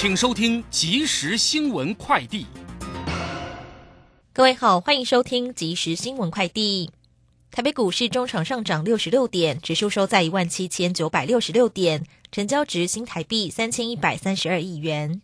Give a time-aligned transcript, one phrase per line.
[0.00, 2.46] 请收听即时新闻快递。
[4.32, 6.90] 各位好，欢迎收听即时新闻快递。
[7.50, 15.20] 台北股市中场上涨六十六点，指数收在一万七千九百六十六点，成交值新台币三千一百三十二亿元。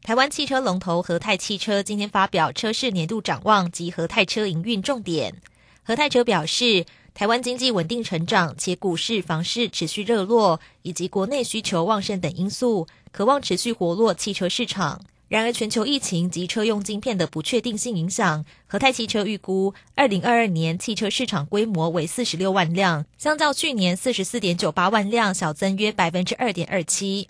[0.00, 5.34] 台湾汽车龙头和泰汽车今天发表车市年度展望及和泰车营运重点。
[5.82, 6.86] 和泰车表示，
[7.18, 15.02] 台湾经济稳定成长，且股市、房市持续热络，以及国内需求旺盛等因素，渴望持续活络汽车市场。
[15.26, 27.28] 然而，全球疫情及车用晶片的不确定性影响，和泰汽车预估，二零二二年汽车市场规模为四十六万辆，相较去年四十四点九八万辆，小增约百分之二点二七。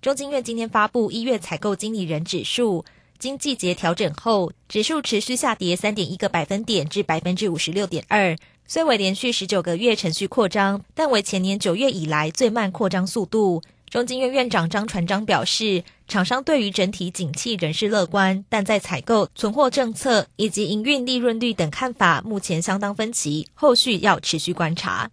[0.00, 2.86] 中经院今天发布一月采购经理人指数，
[3.18, 8.36] 经季节调整后，指数持续下跌三点一个百分点至百分之五十六点二，
[8.66, 13.60] 虽为连续十九个月程序扩张，但为前年九月以来最慢扩张速度。
[13.90, 25.10] 中经院院长张传章表示，厂商对于整体景气仍是乐观，但在采购、存货政策以及营运利润率等看法目前相当分歧，后续要持续观察。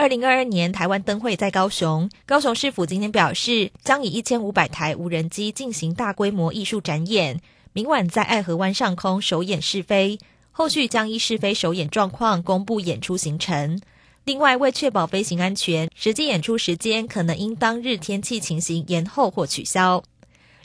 [0.00, 7.38] 二零二二年台湾灯会在高雄，高雄市府今天表示，将以一千五百台无人机进行大规模艺术展演，
[7.74, 10.18] 明晚在爱河湾上空首演试飞，
[10.52, 13.78] 后续将依试飞首演状况公布演出行程。
[14.24, 20.02] 另外，为确保飞行安全，实际演出时间可能因当日天气情形延后或取消。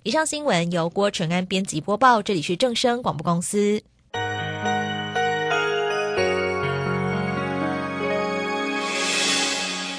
[0.03, 3.83] 以上新闻由郭纯安编辑播报，这里是正声广播公司。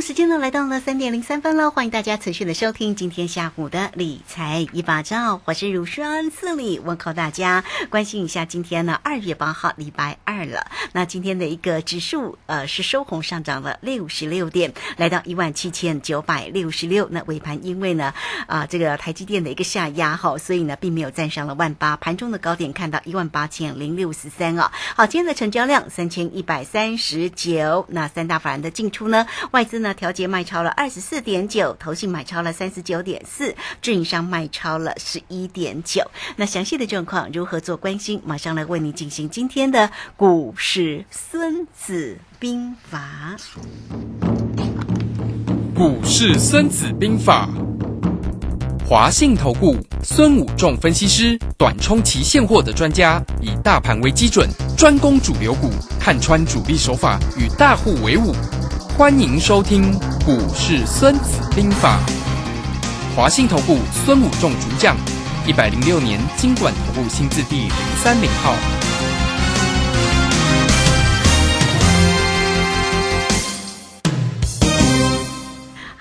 [0.00, 18.14] 时间呢来到了三点零三分了，欢迎大家持续的收听今天下午的理财一把照，我是如霜，这里问候大家，关心一下今天呢二月八号礼拜二了，那今天的一个指数呃是收红上涨了六十六点，来到一万七千九百六十六，那尾盘因为呢
[18.46, 29.64] 啊这个台积电的一个下压哈，所以呢并没有站上了万八，盘中的高点看到一万八千零六十三啊，好，今天的成交量三千一百三十九，那三大法人的进出呢外。
[29.64, 36.02] 资呢调节卖超了二十四点九，投信买超了三十九点四，运营商卖超了十一点九。
[36.34, 38.20] 那详细的状况如何做关心？
[38.24, 43.36] 马上来为你进行今天的股市孙子兵法。
[45.74, 47.48] 股市孙子兵法，
[48.88, 58.32] 华信投顾孙武仲分析师，短冲期现货的专家，以大盘为基准，专攻主流股，看穿主力手法，与大户为伍。
[58.96, 61.98] 欢迎收听《股市孙子兵法》，
[63.16, 64.96] 华信投顾孙武仲主讲，
[65.44, 68.54] 一百零六年经管投顾新字第零三零号。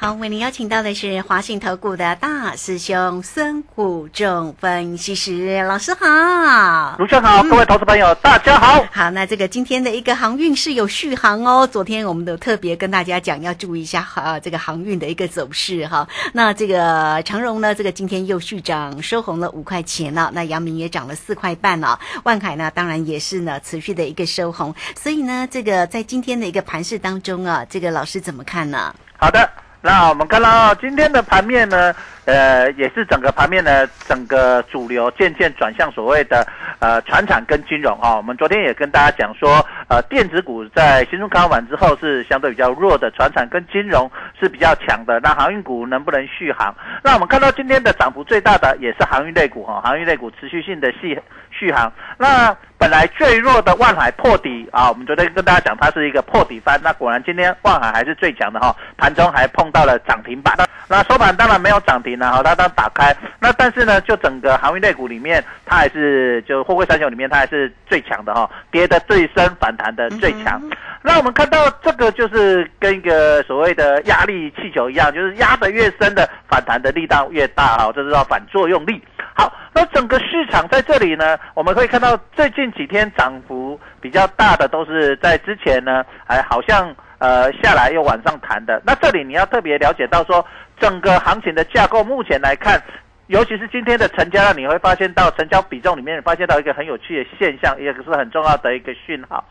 [0.03, 8.85] 好，为您邀请到的是华信投顾的大师兄孙虎仲分析师老师好，卢校好，各位投资朋友大家好。
[8.91, 11.65] 好，那这个今天的一个航运是有续航哦。
[11.65, 16.05] 昨天我们都特别跟大家讲，要注意一下啊这个航运的一个走势哈。
[16.33, 20.29] 那这个长荣呢，这个今天又续涨，收红了五块钱了。
[20.33, 21.97] 那阳明也涨了四块半了。
[22.23, 24.75] 万海呢，当然也是呢持续的一个收红。
[25.01, 28.93] 所以呢，这个在今天的一个盘市当中啊，这个老师怎么看呢？
[29.17, 29.49] 好的。
[29.85, 31.93] 那我们看到今天的盘面呢，
[32.25, 36.47] 呃，也是整个盘面呢，整个主流渐渐转向所谓的
[36.79, 38.15] 呃船产跟金融啊。
[38.15, 44.09] 我们昨天也跟大家讲说，呃，电子股在新中康完之后是相对比较弱的，船产跟金融
[44.39, 45.19] 是比较强的。
[45.19, 46.73] 那航运股能不能续航？
[47.03, 51.21] 那我们看到今天的涨幅最大的也是航运类股哈，航运类股持续性的续
[51.51, 51.91] 续航。
[52.17, 60.53] 那本来最弱的万海破底啊，我们昨天跟大家讲它是一个破底翻，那果然今天万海还是最强的哈，盘中还碰到了涨停板。
[60.89, 70.61] 那收盘当然没有涨停了哈，它当打开，那但是呢，就整个航运类股里面，它还是就货柜三雄里面它还是最强的哈，跌的最深，反弹的最强。
[71.01, 79.01] 那我们看到这个就是跟一个所谓的压力气球一样，就是压得越深的反弹的力道越大哈，这是叫反作用力。
[79.35, 88.81] 好，那整个市场在这里呢，我们可以看到最近几天涨幅比较大的都是在之前呢，哎，好像呃下来又往上弹的。
[88.85, 90.45] 那这里你要特别了解到说，
[90.77, 92.81] 整个行情的架构目前来看，
[93.27, 99.41] 尤其是今天的成交量，你会发现到成交比重里面发现到一个很有趣的现象，也是很重要的一个讯号，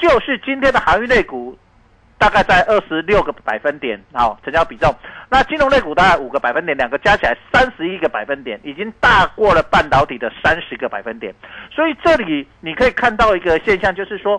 [0.00, 1.58] 就是今天的航运类股。
[2.20, 4.94] 大概在二十六个百分点，好，成交比重。
[5.30, 11.34] 那金融类股大概五个百分点，两个加起来三十一个百分点，已经大过了半导体的三十个百分点。
[11.74, 14.38] 所以这里你可以看到一个现象，就是说，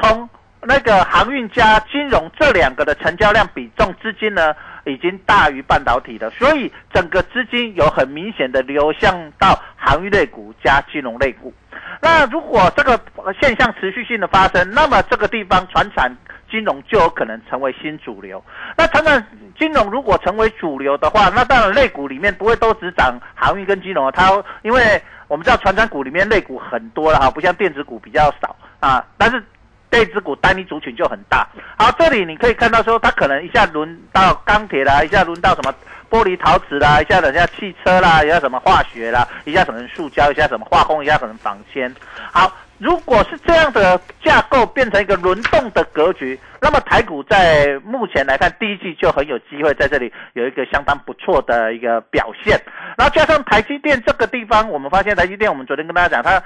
[0.00, 0.26] 从
[0.66, 4.54] 那个航运加金融这两个的成交量比重资金呢，
[4.84, 6.28] 已经大于半导体了。
[6.30, 11.52] 所以整个资金有很明显的流向到航运类股加金融类股。
[12.00, 13.00] 那如果这个
[13.40, 16.14] 现象持续性的发生，那么这个地方船产。
[16.48, 18.42] 金融就有可能成为新主流。
[18.76, 19.26] 那谈谈
[19.58, 24.30] 金融如果成为主流的话，那当然类股里面不会都只涨航运跟金融它
[24.62, 24.80] 因为
[25.26, 29.04] 我们知道船长股里面类股很多了哈，不像电子股比较少啊。
[29.18, 29.42] 但是
[29.90, 31.46] 电子股单一族群就很大。
[31.78, 35.74] 好，这里你可以看到说，它可能一下轮到钢铁啦，一下轮到什么
[36.10, 41.94] 玻璃陶瓷啦，一下等下汽车啦，一下什么化学啦，一下可能塑胶，一下什么化工，一下可能纺纤。
[42.32, 42.52] 好。
[42.78, 52.60] 如果是这样的架构变成一个轮动的格局，那么台股在目前来看，第一季就很有机会在这里有一个相当不错的一个表现。
[52.98, 56.42] 然后加上台积电这个地方，我们发现台积电，我们昨天跟大家讲，它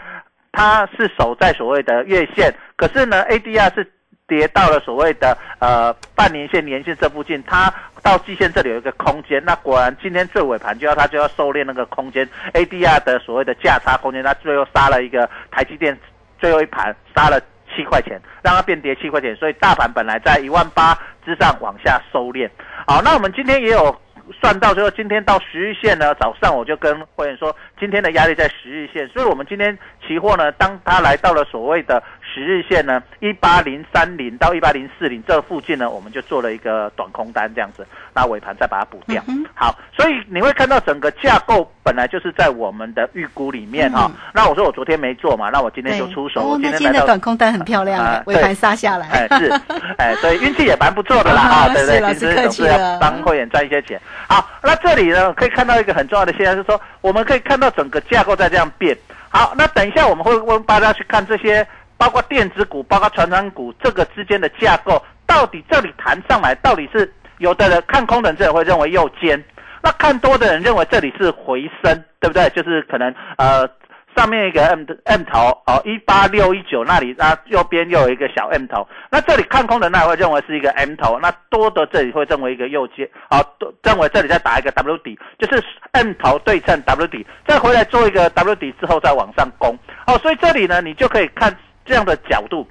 [0.53, 3.93] 它是守在所谓的月线，可是呢，ADR 是
[4.27, 9.43] 跌到了所谓的呃半年线、年线这附近，它到季线这里有一个空间。
[9.45, 15.99] 那果然今天最尾盘就要它就要收敛那个空间，ADR 的所谓的价差空间，它最后杀了一个台积电。
[16.41, 17.39] 最后一盘杀了
[17.69, 22.49] 七块钱，让它变跌七块钱，所以大盘本来在一万八之上往下收敛。
[22.87, 23.95] 好，那我们今天也有
[24.41, 29.77] 算到，最后今天到十日线呢，早上我就跟会员说，今天的压力在十日线，所以我们今天
[30.07, 32.03] 期货呢，当他来到了所谓的。
[32.33, 39.23] 十日线呢，一八零三零到一八零四零这附近呢，我们就做了一个短空单这样子，那尾盘再把它补掉。
[39.55, 44.11] 好，所以你会看到整个架构本来就是在我们的预估里面哈。
[44.33, 46.41] 那我说我昨天没做嘛，那我今天就出手。
[46.41, 49.09] 哦，那今天的短空单很漂亮，尾盘杀下来。
[49.09, 49.53] 哎是，
[49.99, 52.15] 哎所以运气也蛮不错的啦 啊，对不对？
[52.15, 54.01] 其实总是要帮会员赚一些钱。
[54.29, 58.97] 好，那这里呢可以看到一个很重要的现象，是说我们可以看到整个架构在这样变。
[59.33, 61.67] 好，那等一下我们会问大家去看这些。
[62.01, 69.45] 包括电子股，包括传长股，这个之间的架构，到底这里弹上来，到底是有的人看空的人会认为右肩，
[69.83, 72.49] 那看多的人认为这里是回升，对不对？
[72.51, 73.69] 就是可能呃
[74.17, 83.45] 上面一个 M M 头哦，一八六一九那里，那右边又有一个小 M 头，那这里看空的那会认为是一个 M 头，那多的这里会认为一个右肩，好，
[83.83, 91.55] 认为这里再打一个 W 底，就是 M 头对称 W 底，再回来做一个 W 底之后再往上攻，哦，所以这里呢，你就可以看。
[91.91, 92.65] 这样的角度，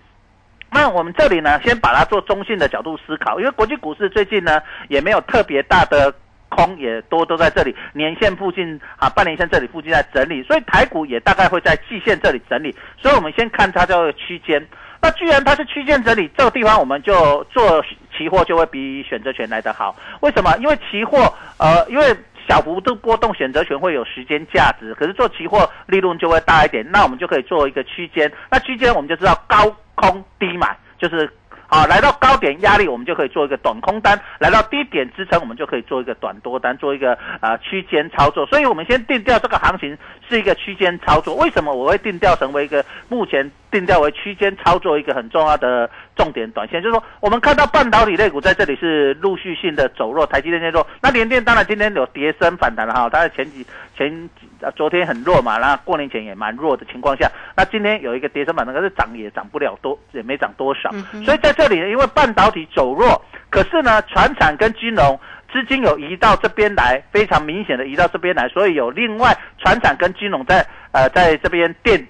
[0.71, 6.13] 那我们这里呢，先把它做中性的角度思考，因为国际股市最近呢也没有特别大的
[6.47, 14.65] 空，也多都在这里年线附近啊，半年线这里附近在整理，所以台股也大概会在季线这里整理，所以我们先看它这个区间。
[15.01, 17.83] 那既然它是区间整理，这个地方我们就做
[18.17, 19.93] 期货就会比选择权来得好。
[20.21, 20.55] 为什么？
[20.59, 22.15] 因为期货呃，因为。
[22.49, 28.31] 小幅度波动选择权会有时间价值，可是做期货利润就会大一点，那我们就可以做一个区间。
[28.49, 31.31] 那区间我们就知道高空低买，就是
[31.67, 38.43] 好来到高点压力，我们就可以做一个短空单；来到低点支撑，我们就可以做一个短多单，做一个呃区间操作。
[38.47, 39.95] 所以我们先定调这个行情
[40.27, 41.35] 是一个区间操作。
[41.35, 45.87] 为什么我会定调成为一个目前定调为区间操作一个很重要的
[46.19, 53.65] 重点短线，就是说我们看到半导体类股在这里是陆续性的走弱，台积电弱，那联电当然今天有跌升反弹了哈，它的前几
[53.97, 60.91] 前几昨天很弱嘛，那过年前也蛮弱的情况下，那今天有一个跌升反弹，可是涨也涨不了多，也没涨多少，
[61.23, 65.17] 所以在这里因为半导体走弱，可是呢，船产跟金融。
[65.51, 72.07] 资金有移到这边来，非常明显的移到这边来，所以有另外船产跟金融在呃在这边垫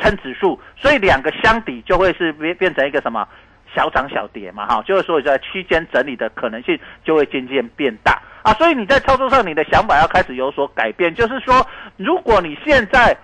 [0.00, 3.26] 撑指数，所以两个相抵就会是变变成一个什么
[3.74, 13.16] 小涨小跌嘛，哈，就是说在区间整理的可能性就会渐渐变大啊，所以你在操作上你的想法要开始有所改变，就是说如果你现在。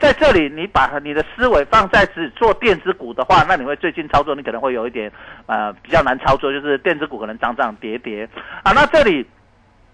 [0.00, 5.10] 在这里，你把你的思维放在只做电子股的话，那你会最近操作，你可能会有一点，
[5.46, 8.22] 呃，比较难操作，就是电子股可能涨涨跌跌
[8.62, 8.70] 啊。
[8.70, 9.26] 那这里，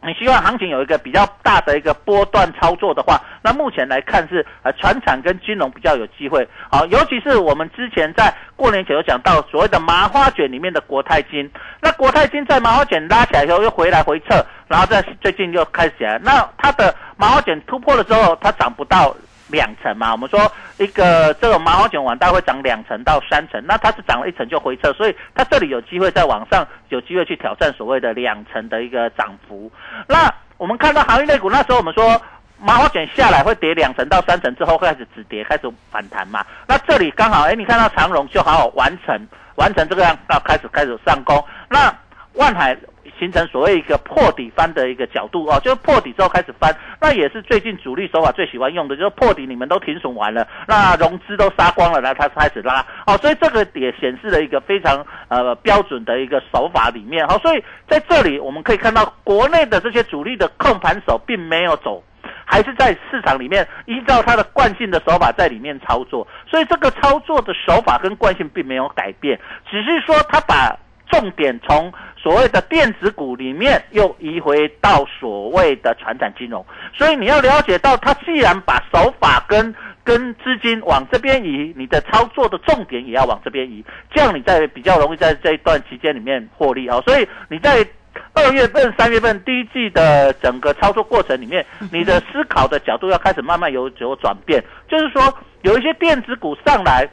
[0.07, 6.47] 你希望行情有一个比较大的一个波段操作的话，那目前来看是呃，船产跟金融比较有机会。
[6.71, 19.15] 好，尤其是我们之前在过年前有讲到所谓的麻花卷里面的国泰金，那国泰金在麻花卷拉起来以后又回来回撤，然后在最近又开始起来，那它的麻花卷突破了之后，它涨不到。
[19.49, 20.41] 两层嘛，我们说
[20.79, 29.71] 一个这个麻花卷网大会涨两层到三层，那它是涨了一层就回撤，所以它这里有机会在往上有机会去挑战所谓的两层的一个涨幅。
[30.09, 32.21] 那我们看到行业类股那时候我们说
[32.59, 41.95] 麻花卷下来会跌两层到三层之后开始止跌开始反弹嘛，那这里刚好哎你看到长荣就好好完成完成这个样到开始开始上攻，那
[42.35, 42.77] 万海。
[43.19, 62.03] 形成所谓一个破底翻的一个角度哦，就是破底之后开始翻，那也是最近主力手法最喜欢用的，就是破底你们都停损完了，那融资都杀光了，然后它开始拉哦，所以这个也显示了一个非常呃标准的一个手法里面好，所以在这里我们可以看到国内的这些主力的控盘手并没有走，
[62.45, 69.39] 还是在市场里面依照它的惯性的手法在里面操作，所以这个操作的手法跟惯性并没有改变，
[69.71, 70.77] 只是说他把
[71.15, 71.93] 重点从。
[72.17, 86.99] 所谓的电子股里面又移回到所谓的传产金融，所以你要了解到，它既然把手法跟跟资金往这边移，你的操作的重点也要往这边移，这样你在比较容易在这一段期间里面获利啊。
[87.03, 87.87] 所以你在
[88.33, 95.23] 二月份、三月份第一季的整个操作过程里面，你的思考的角度要开始慢慢有有转变，就是说
[95.61, 97.07] 有一些电子股上来，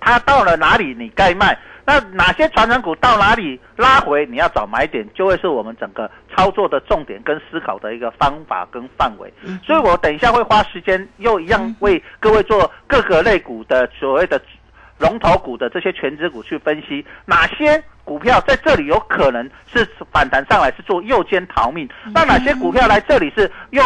[0.00, 1.56] 它到了哪里你该卖。
[1.86, 9.32] 那哪些传承股到哪里拉回，你要找买点，就会是我们整个操作的重点跟思考的一个方法跟范围。
[9.64, 14.40] 所以我等一下会花时间，又一样为各位做各个类股的所谓的
[14.98, 23.80] 龙头股的这些全指股去分析，哪些股票在这里有可能是反弹上来是做右肩逃命，那哪些股票来这里是又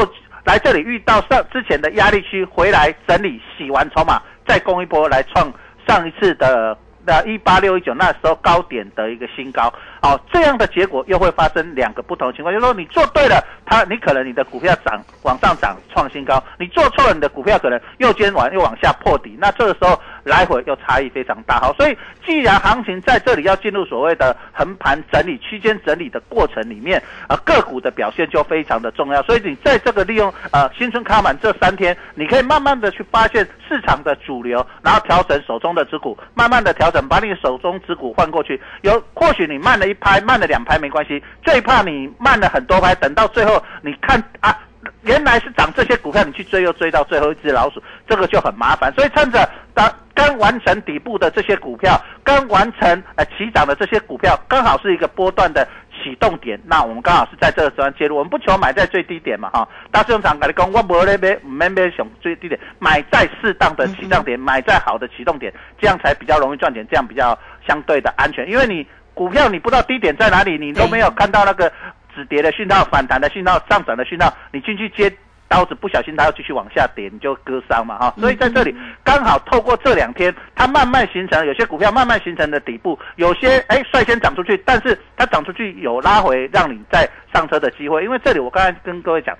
[0.44, 5.52] 来这里遇到上之前的压力区回来整理洗完筹码，再攻一波来创
[5.86, 6.74] 上一次的。
[7.04, 20.00] 那一八六一九那时候高点的一个新高，好，这样的结果又会发生两个不同的情况，就是说你做对了，它你可能你的股票涨往上涨创新高，你做错了，你的股票可能右肩往又往下破底，那这个时候。
[20.22, 29.22] 来回又差异非常大，好，所以既然行情在这里要进入所谓的横盘整理、区间整理的过程里面，呃，个股的表现就非常的重要。
[29.22, 38.60] 所以你在这个利用呃新春开满这三天，你可以慢慢的去发现市场的主流，然后调整手中的持股，慢慢的调整，把你手中持股换过去。
[38.82, 44.56] 有或许你慢了一拍，慢了两拍没关系，最怕你慢了很多拍，等到最后你看啊。
[45.02, 48.92] 原来是涨这些股票，你去追又追到最后一只老鼠，这个就很麻烦。
[48.94, 58.16] 所以趁着当刚完成底部的这些股票，刚完成呃起涨的这些股票，刚好是一个波段的启动点，那我们刚好是在这个时段介入。
[58.16, 59.66] 我们不求买在最低点嘛，哈。
[59.90, 68.48] 大市场跟你讲，我不那边没没想最低点，买在适当的起涨点，买在好的启动点，这样才比较容易赚钱，这样比较相对的安全。
[68.50, 68.86] 因为你
[69.20, 71.70] 股票你不知道低点在哪里，你都没有看到那个。
[72.14, 75.12] 止跌的讯号、反弹的讯号、上涨的讯号，你进去接
[75.46, 78.14] 刀子，不小心它要继续往下跌，你就割伤嘛哈。
[78.18, 78.74] 所以在这里
[79.04, 88.02] 刚好透过这两天，它慢慢形成有些股票慢慢形成的底部，有些哎率先涨出去，但是它涨出去有拉回，让你再上车的机会。
[88.02, 89.36] 因为这里我刚才跟各位讲。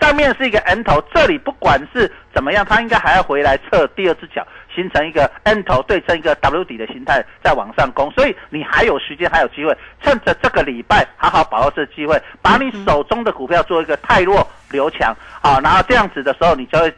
[0.00, 4.46] 上面是一个 N 头，这里不管是怎么样，它应该还要回来测第二只脚，
[4.78, 8.08] 形成一个 N 头对称一个 W 底的形态，再往上攻。
[8.12, 16.94] 所以你还有时间，还有机会，趁着这个礼拜好好把握这个机会，把你手中的股票做一个太弱留强啊，然后这样子的时候，你就会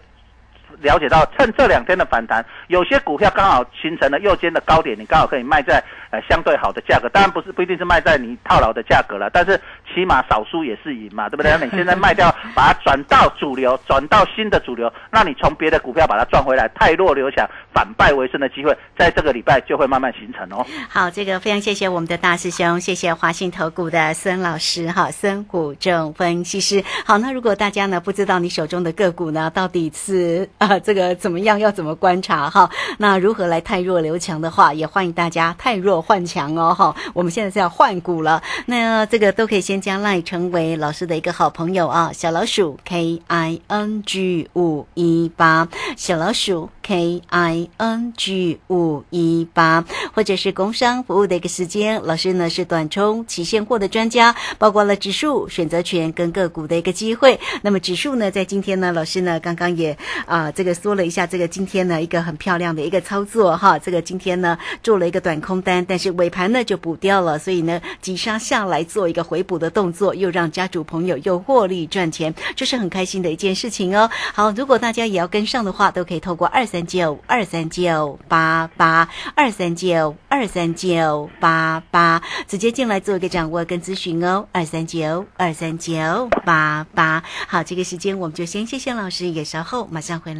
[0.80, 7.08] 了解到，趁这两天的反弹，有些股票刚好形成了右肩的高点，你刚好可以卖在呃相对好的价格。
[7.08, 9.60] 当然不是不一定是卖在你套牢的价格了，但是
[9.92, 11.50] 起码少输也是赢嘛，对不对？
[11.58, 20.64] 那你现在卖掉，把它转到主流， 转到新的主流，那你从别的股票把它赚回来，太弱留强，反败为胜的机会，在这个礼拜就会慢慢形成哦。
[20.88, 26.82] 好，这个非常谢谢我们的大师兄，谢谢华信投股的孙老师哈，孙股正分析师。
[27.04, 32.68] 好，那如果大家呢不知道你手中的个股呢到底是啊这个怎么样，要怎么观察哈？
[32.98, 36.94] 那如何来太弱留强的话，也欢迎大家太弱换强哦哈。
[37.14, 57.40] 我们现在是要换股了，那这个都可以先加赖成为老师的一个好朋友啊，小老鼠 K I N G 五一八，小老鼠 K I N G 五一八，或者是工商服务的一个时间，老师呢是短冲期现货的专家，包括了指数、选择权跟个股的一个机会。
[57.62, 74.10] 那么指数呢，在今天呢，老师呢刚刚也啊这个说了一下，这个今天呢一个很漂亮的一个操作哈，这个今天呢做了一个短空单，但是尾盘呢就补掉了，所以呢急杀下来做一个回补的动作，又让家主朋友又获利赚钱，这是很开心的一件事情哦。
[74.32, 87.22] 好，如果大家也要跟上的话，都可以透过二三九二三九八八二三九二三九八八直接进来做一个掌握跟咨询哦，二三九二三九八八。
[87.48, 90.39] 好，这个时间我们就先谢谢老师，也稍后马上回来。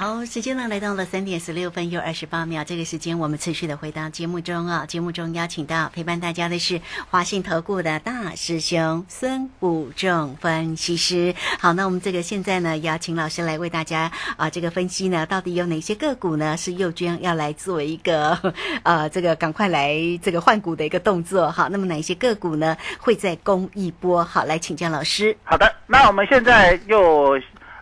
[0.00, 2.62] 好，时间呢来到了三点十六分又二十八秒。
[2.62, 11.34] 这个时间我们持续的回到节目中啊，节目中邀请到陪伴大家的是华信投顾的大师兄孙武仲分析师。
[11.58, 18.38] 好，那我们这个现在呢，邀请老师来为大家啊这个分析呢，到底有哪些个股呢是右娟要来做一个
[18.84, 21.50] 呃 这个赶快来这个换股的一个动作。
[21.50, 24.22] 好，那么哪些个股呢会再攻一波？
[24.22, 25.36] 好，来请教老师。
[25.42, 27.36] 好的，那我们现在又。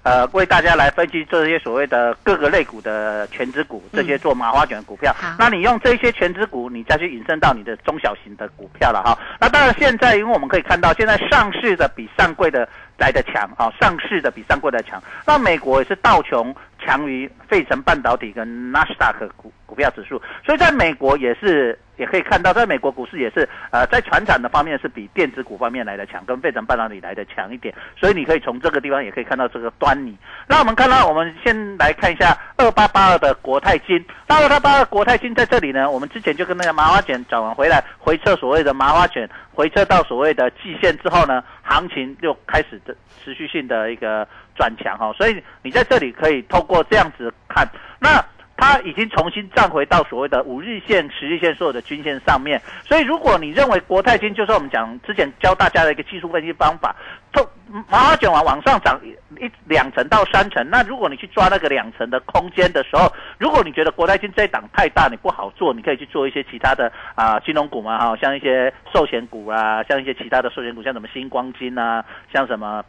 [0.06, 5.12] 呃，为大家来分析这些所谓的各个类股的全指股，这些做麻花卷股票。
[5.36, 9.18] 那你用这些全指股，你再去引申到你的中小型的股票了哈。
[9.40, 15.02] 那当然，现在因为我们可以看到，现在上市的比上柜的来的强啊，上市的比上柜的强。
[15.26, 21.78] 那美国也是道琼强于费城半导体跟纳斯达克股股票指数，所以在美国也是。
[21.96, 30.14] 也可以看到，在美国股市也是，呃，在船产的方面是比电子股方面来的强，跟费城半导体来的强一点，所以你可以从这个地方也可以看到这个端倪。
[30.46, 34.04] 那我们看到，我们先来看一下二八八二的国泰金。
[34.28, 48.24] 那二八八二国泰金在这里呢，我们之前就跟那个麻花卷转完回来，回撤所谓的麻花卷，回撤到所谓的季线之后呢，行情就开始的持续性的一个转强哈，所以你在这里可以透过这样子看，那。
[48.58, 56.96] 它已经重新站回到所谓的五日线、十日线所有的均线上面，所以如果你认为国泰金就是我们讲之前教大家的一个技术分析方法，
[57.34, 57.46] 透
[57.86, 58.98] 麻花卷往往上涨
[59.38, 72.82] 一两层到三层，那如果你去抓那个两层的空间的时候，如果你觉得国泰金这一档太大，你不好做，你可以去做一些其他的啊金融股嘛哈，像一些寿险股啊，像一些其他的寿险股，像什么星光金啊，像什么。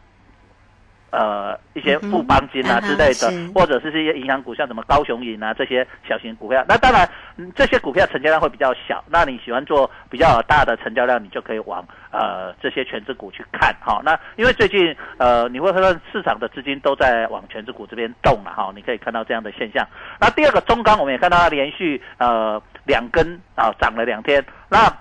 [1.09, 6.63] 呃，一些富邦金啊之类的，或者是一些银行股，像什么高雄银啊这些小型股票。
[6.67, 7.09] 那当然，
[7.55, 9.03] 这些股票成交量会比较小。
[9.07, 14.01] 那你喜欢做比较大的成交量，你就可以往呃这些全职股去看哈。
[14.03, 19.87] 那因为最近呃你会看到市场的资金都在往全职股这边动了哈，你可以看到这样的现象。
[20.19, 24.43] 那第二个中钢，我们也看到它连续呃两根啊涨了两天。
[24.69, 24.91] 那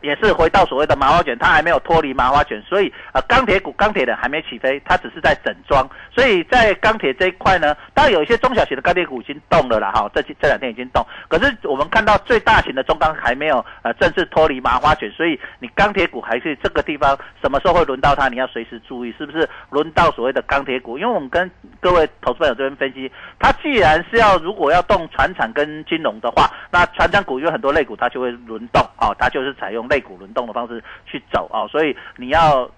[0.00, 5.88] 也是回到所谓的麻花卷，它还没有脱离麻花卷，所以呃钢铁股钢铁的还没起飞，它只是在整装。
[6.14, 11.04] 所以在钢铁这一块呢，当然有一些中小型的钢铁股已经动了啦，哈，这这两天已经动。
[11.28, 20.98] 可是我们看到最大型的中钢还没有呃正式脱离麻花卷，所以你钢铁股还是这个地方什么时候会轮到它，你要随时注意是不是轮到所谓的钢铁股。
[20.98, 29.87] 因为我们跟各位投资朋友这边分析，它既然是要如果要动船产跟金融的话，那船长股有很多类股它就会轮动，哦，它就是采用。
[29.88, 32.70] 肋骨轮动的方式去走啊，所以你要。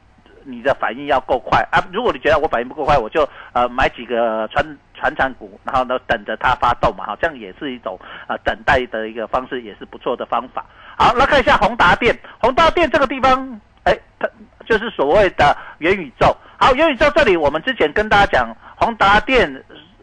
[0.43, 1.85] 你的反应要够快啊。
[1.93, 10.65] 如果你觉得我反应不够快，我就呃买几个传传产股，然后呢等着它发动嘛，哈，这样也是一种呃等待的一个方式，也是不错的方法。
[10.97, 14.27] 好，来看一下宏达电，宏达电这个地方，哎，它
[14.65, 16.35] 就是所谓的元宇宙。
[16.59, 19.63] 好，元宇宙这里我们之前跟大家讲，宏达电。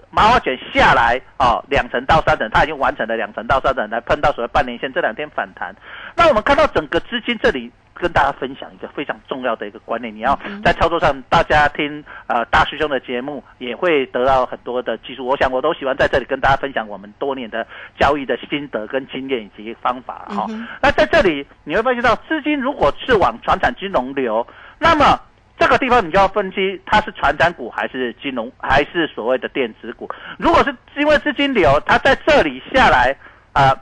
[0.09, 5.75] 麻花卷下来哦，两层到三层，它已经完成了两层到三层，来碰到所谓半年线，这两天反弹。
[6.15, 15.25] 那我们看到整个资金这里跟大家分享一个非常重要的一个观念，你要在操作上，大家听呃大师兄的节目也会得到很多的技术。
[15.25, 17.67] 我想我都喜欢在这里跟大家分享我们多年的
[17.99, 20.47] 交易的心得跟经验以及方法哈。
[20.81, 24.45] 那在这里你会发现到资金如果是往传产金融流，
[24.79, 25.19] 那么。
[25.59, 30.07] 这个地方你就要分析它是传单股还是金融还是所谓的电子股。
[30.37, 33.15] 如果是因为资金流，它在这里下来
[33.53, 33.75] 啊，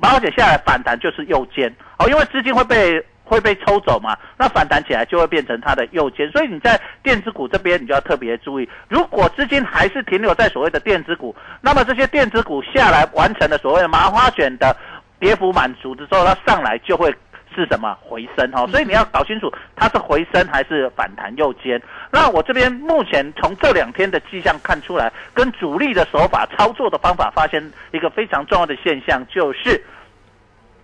[0.00, 6.28] 毛姐下来反弹就是右肩哦，因为资金会被会被抽走嘛，那反弹起来就会变成它的右肩。
[6.32, 14.76] 所以你在电子股这边你就要特别注意，如果资金还是停留在所谓的电子股，那么这些电子股下来完成了所谓的麻花卷的
[15.20, 17.14] 跌幅满足之后，它上来就会。
[17.54, 18.66] 是什么回升哈？
[18.66, 21.80] 所以你要搞清楚它是回升还是反弹右肩。
[22.10, 27.62] 那我这边目前从这两天的迹象看出来，跟主力的手法操作的方法，发现
[27.92, 29.82] 一个非常重要的现象，就是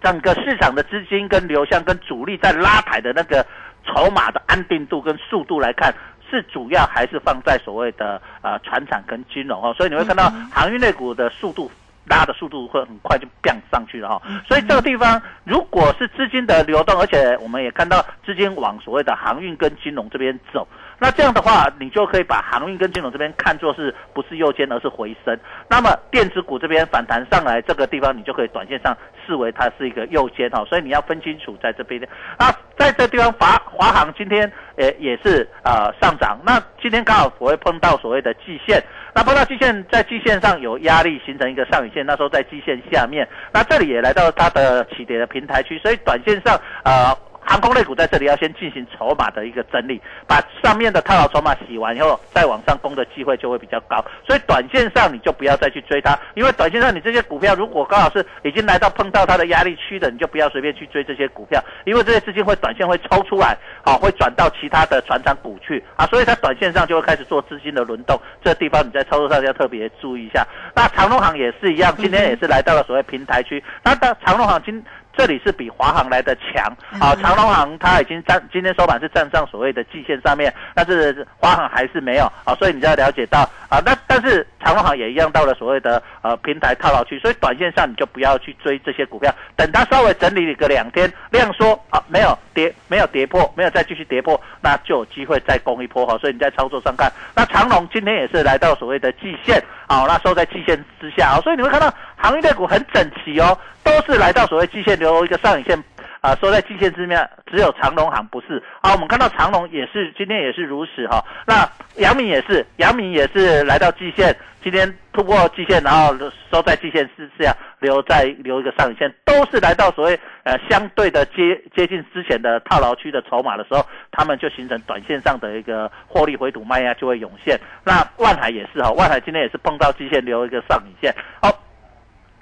[0.01, 3.45] 整个市场的资金跟流向跟主力在拉抬的那个
[3.85, 5.93] 筹码的安定度跟速度来看，
[6.31, 9.75] 是主要还是放在所谓的呃船产跟金融哦。
[9.77, 11.71] 所以你会看到航运类股的速度。
[12.07, 20.67] 拉的速度会很快就变上去了哈，所以这个地方如果是资金的流动，而且我们也看到资金往所谓的航运跟金融这边走，
[21.01, 25.37] 那这样的话，你就可以把航运跟金融这边看作是不是右肩，而是回升。
[25.69, 28.95] 那么电子股这边反弹上来，这个地方你就可以短线上
[29.27, 32.01] 视为它是一个右肩哈，所以你要分清楚在这边。
[32.39, 38.83] 那在这地方华华航今天也也是呃上涨，那今天刚好我会碰到所谓的季线。
[39.15, 42.05] 那碰到季线，在季线上有压力，形成一个上影线。
[42.05, 47.17] 那时候在季线下面，那这里也来到它的起跌的平台区，所以短线上，呃。
[47.43, 54.05] 航空类股在这里要先进行筹码的一个整理，把上面的套牢筹码洗完以后，再往上攻的机会就会比较高。
[54.27, 68.21] 所以短线上你就不要再去追它，因为短线上你这些股票如果刚好是已经来到碰到它的压力区的，你就不要随便去追这些股票，因为这些资金会短线会抽出来，好会转到其他的船长股去啊，所以它短线上就会开始做资金的轮动。
[68.45, 70.47] 这地方你在操作上要特别注意一下。
[70.75, 73.63] 那长隆行也是一样，今天也是来到了所谓平台区。
[73.83, 74.85] 那到长隆行今。
[75.21, 76.75] 这里是比华航来的强。
[76.99, 82.25] 啊，长隆航它已经站，今天收盘是站上所谓的季线上面，但是华航还是没有。
[82.43, 99.63] 啊，所以你就要了解到啊，那但是长隆航也一样到了所谓的呃平台套牢区，所以短线上你就不要去追这些股票，等它稍微整理个两天，量缩啊没有跌，没有跌破，没有再继续跌破，那就有机会再攻一波哈，所以你在操作上看，那长隆今天也是来到所谓的季线。
[99.91, 105.77] 好，那收在季线之下哦，所以你会看到行业类股很整齐哦，都是来到所谓季线留一个上影线
[106.21, 108.63] 啊，收在季线之面，只有长隆行不是。
[108.83, 114.37] 好，我们看到长隆也是今天也是如此哈，那阳明也是，阳明也是来到季线。
[114.63, 116.15] 今天突破季线，然后
[116.53, 127.59] 收在季线是这样，留在留一个上影线，都是来到所谓呃相对的接接近之前的套牢区的筹码的时候，他们就形成短线上的一个获利回吐卖压就会涌现。
[127.83, 131.51] 那万海也是哈，万海今天也是碰到季线留一个上影线，好。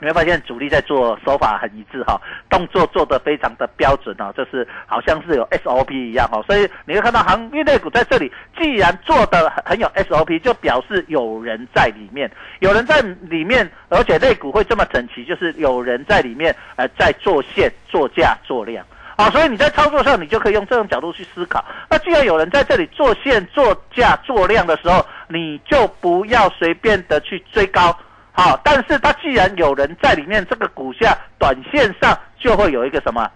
[0.00, 12.30] 你会发现主力在做手法很一致哈，动作做得非常的标准哈，就是好像是有 SOP 一样哈，所以你会看到行业类股在这里，既然做的很有 SOP，就表示有人在里面，
[12.60, 21.64] 有人在里面，而且类股会这么整齐，就是有人在里面呃在做线、做价、做量啊，所以你在操作上你就可以用这种角度去思考。
[21.90, 27.98] 那既然有人在这里做线、做价、做量的时候，你就不要随便的去追高。
[28.40, 33.28] 好，但是它既然有人在里面，这个股价短线上就会有一个什么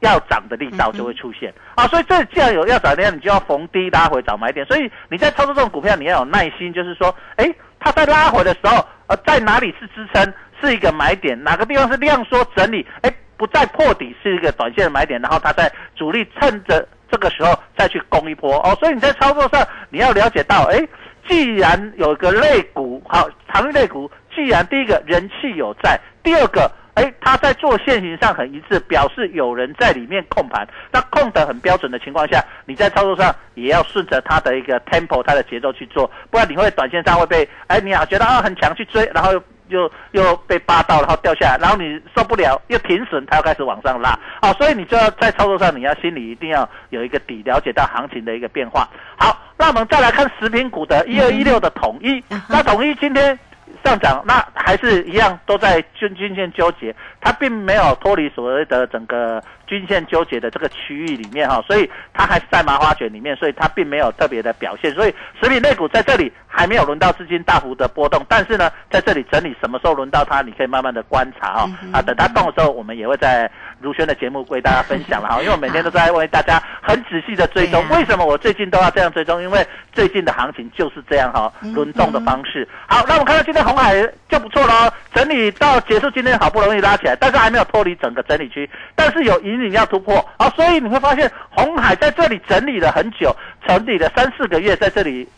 [0.00, 4.66] 要涨的力道就会出现啊，所以这既然有要涨的，你就要逢低拉回找买点。
[4.66, 18.76] 所以你在操作这种股票，你要有耐心，就是说，哎，它在拉回的时候，呃，在哪里是支撑，是一个买点，哪个地方是量缩整理，哎，不再破底是一个短线的买点，然后它在主力趁着这个时候再去攻一波哦。
[18.80, 20.84] 所以你在操作上你要了解到，哎。
[21.28, 39.32] 既然有个肋骨好，长肋骨，既然第一个人气有在，第二个，哎，他在做线型上很一致，表示有人在里面控盘，那控得很标准的情况下，你在操作上也要顺着他的一个 tempo，他的节奏去做，不然你会短线上会被，哎，你好觉得啊很强去追，然后
[39.68, 48.88] 又又被扒到，然后掉下来，然后你受不了又停损，它又开始往上拉，哦，所以你就要在操作上你要心里一定要有一个底，了解到行情的一个变化。
[49.16, 53.38] 好，那我们再来看食品股的一二一六的统一，那统一今天。
[53.86, 73.48] 上涨，那还是一样都在均均线纠结，它并没有脱离所谓的整个均线纠结的这个区域里面哈，所以它还是在麻花卷里面，所以它并没有特别的表现，所以食品类股在这里还没有轮到资金大幅的波动，但是呢，在这里整理什么时候轮到它，你可以慢慢的观察哈，啊，等它动的时候，我们也会在
[73.86, 79.40] 如轩的节目为大家分享了哈， 因为我每天都在为大家很仔细的追踪，为什么我最近都要这样追踪？
[79.40, 82.68] 因为最近的行情就是这样哈，轮动的方式。
[82.88, 83.94] 好，那我们看到今天红海
[84.28, 93.34] 就不错喽，整理到结束，今天好不容易拉起来，但是还没有脱离整个整理区，但是有引领要突破好，所以你会发现红海在这里整理了很久，
[93.68, 95.28] 整理了三四个月，在这里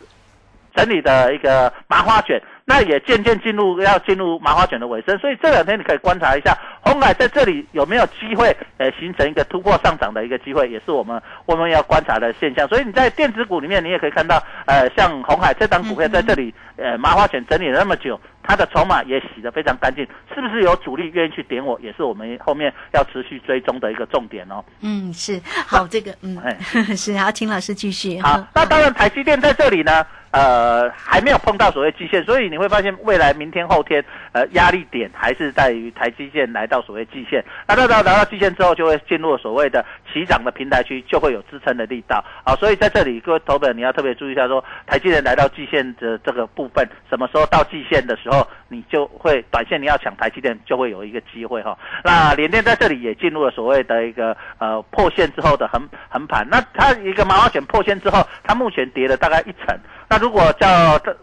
[0.75, 2.41] 整理的一个麻花卷。
[2.69, 12.67] 那也渐渐进入要进入麻花卷的尾声，所以这两天你可以观察一下红海在这里有没有机会，呃，形成一个突破上涨的一个机会，也是我们我们要观察的现象。
[12.67, 24.63] 所以你在电子股里面，你也可以看到，呃，像红海这档股票在这里，呃，麻花卷整理了那么久，它的筹码也洗得非常干净，是不是有主力愿意去点我，也是我们后面要持续追踪的一个重点哦。
[24.81, 26.57] 嗯，是好，这个嗯，哎
[26.95, 28.19] 是好，请老师继续。
[28.21, 30.05] 好，那当然台积电在这里呢。
[30.31, 37.43] 呃，还没有碰到所谓基线，所以你会发现未来明天后天，呃，压力点还是在于台积线来到所谓基线。
[37.67, 42.55] 那到到来到基线之后，就会进入所谓的起涨的平台区，就会有支撑的力道啊。
[42.57, 51.77] 所以在这里，各位投本你要特别注意一下，说台积电来到基线的这个部分，什么时候到季线的时候，你就会短线你要抢台积电，就会有一个机会哈。
[52.03, 56.47] 那联电在这里也进入了所谓的一个呃破线之后的横横盘。
[56.49, 59.77] 那它一个麻花卷破线之后，它目前跌了大概一层。
[60.09, 60.67] 那如果叫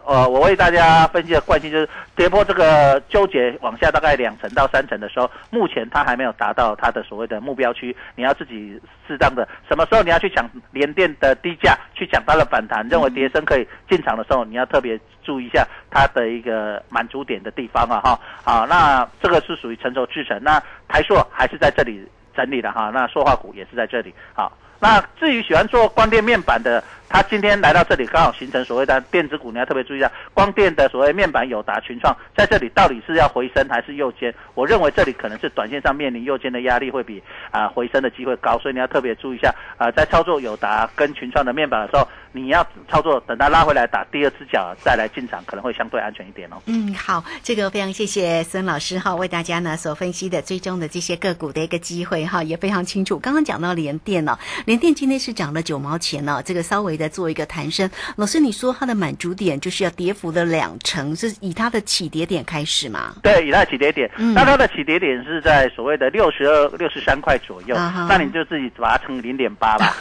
[0.05, 18.17] 呃，我为大家分析的惯性就是跌破这个纠结往下大概两层到三层的时候，目前它还没有达到它的所谓的目标区，你要自己适当的什么时候你要去抢联电的低价，去抢它的反弹，认为跌升可以进场的时候，你要特别注意一下它的一个满足点的地方啊哈。
[18.45, 24.57] 好，那这个是属于成熟制成，那台硕还是在这里整理的哈，那硕化股也是在这里好。
[24.79, 26.83] 那至于喜欢做光电面板的。
[27.09, 34.35] 他今天来到这里，刚好形成所谓的电子股，你要特别注意一下，光电的所谓面板友达群创在这里到底是要回升还是右肩？
[34.55, 46.57] 我认为这里可能是短线上面临右肩的压力会比啊回升的机会高，所以你要特别注意一下啊，在操作友达跟群创的面板的时候，你要操作等它拉回来打第二只脚再来进场，可能会相对安全一点哦。
[46.65, 53.17] 嗯，好，这个非常谢谢孙老师哈，为大家呢所分析的最终的这些个股的一个机会哈，也非常清楚。
[53.17, 54.37] 刚刚讲到联电呢，
[54.67, 56.97] 联电今天是涨了九毛钱呢，这个稍微。
[56.97, 63.13] 的做一个弹升，老师，你说它的满足点就是要跌幅的两成，是以它的起跌点开始吗？
[63.21, 67.75] 对，以它的起跌点，那它的起跌点是在所谓的六十二、六十三块左右，
[68.09, 69.95] 那你就自己把它乘零点八吧。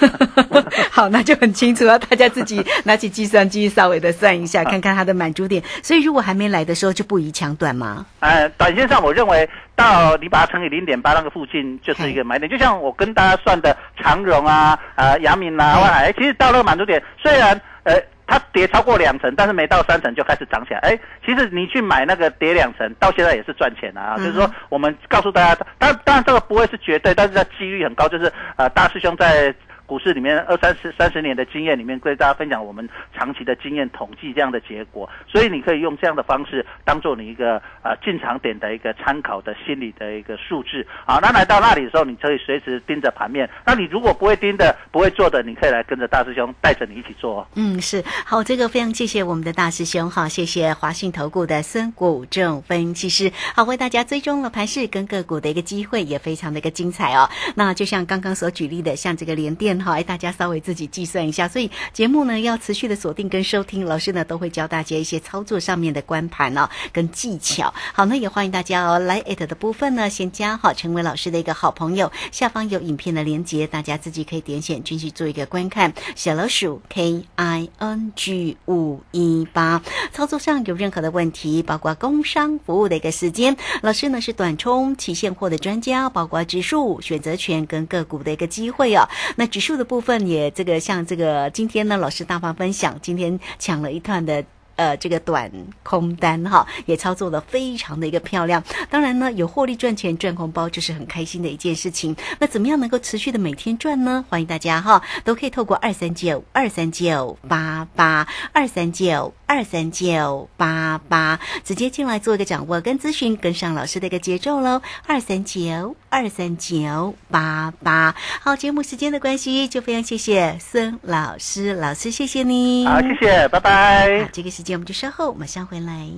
[0.90, 5.62] 好，那就很清楚了，大家自己拿起计算机稍微的算一下，看看它的满足点。
[5.82, 8.06] 所以如果还没来的时候，就不宜抢短吗？
[8.20, 17.00] 呃，短线上我认为到你把它乘以零点八那个附近就是一个买点，就像我跟大家算的长荣啊、啊阳明啊、万海，其实到那个满足点。
[17.22, 17.94] 虽然呃
[18.26, 20.80] 它跌超过两成，但是没到三成就开始涨起来。
[20.80, 24.16] 哎，其实你去买那个跌两成，到现在也是赚钱啊。
[24.16, 28.08] 就是说，我们告诉大家，当当然这个不会是绝对，但是它几率很高。
[28.08, 29.54] 就是呃大师兄在。
[29.86, 41.18] 股市里面二三十三十年的经验里面，跟大家分享我们长期的经验统计这样的结果，所以你可以用这样的方式当做你一个呃进场点的一个参考的心理的一个数字啊。
[41.22, 43.48] 那来到那里的时候，你可以随时盯着盘面。
[43.64, 47.46] 那你如果不会盯的、不会做的，你可以来跟着大师兄带着你一起做。
[47.54, 57.28] 嗯，是好，这个非常谢谢我们的大师兄哈，谢谢华信投顾的孙谷正分析师，好为大家追踪了盘势跟个股的一个机会，也非常的一个精彩哦。
[57.54, 59.75] 那就像刚刚所举例的，像这个联电。
[59.80, 67.72] 好，哎，大家稍微自己计算一下，所以节目呢要持续的锁定跟收听，老师呢都会教大家一些操作上面的关盘哦，跟技巧。
[67.92, 72.10] 好，那也欢迎大家哦，来 at 的部分呢先加好，成为老师的一个好朋友。
[72.30, 75.92] 下方有影片的连接，大家自己可以点选进去做一个观看。
[76.14, 89.08] 小老鼠 K I N G 五一八，操作上有任何的问题，包括工商服务的一个时间，老师呢是短冲期现货的专家，包括指数选择权跟个股的一个机会哦。
[89.36, 94.44] 那指数的部分也这个像这个今天呢，老师大方分享，今天抢了一段的
[94.76, 95.50] 呃这个短
[95.82, 98.62] 空单哈，也操作的非常的一个漂亮。
[98.88, 102.14] 当然呢，有获利赚钱赚红包，就是很开心的一件事情。
[102.38, 104.24] 那怎么样能够持续的每天赚呢？
[104.28, 109.34] 欢迎大家哈，都可以透过二三九二三九八八二三九。
[109.46, 114.82] 二三九八八，直接进来做一个掌握跟咨询，跟上老师的一个节奏喽。
[115.06, 124.24] 二三九二三九八八，好，节目时间的关系，就非常谢谢孙老师，老师谢谢你，好，谢谢，拜拜。
[124.24, 126.08] 好，这个时间我们就稍后马上回来。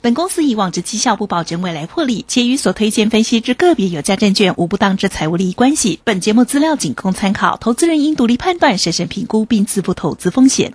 [0.00, 5.98] 本公司以往之绩效不保证未来获利，且与所推荐分析之个别有价证券无不当之财务利益关系。
[6.04, 10.74] 本节目资料仅供参考，投资人应独立判断、审慎评估并自负投资风险。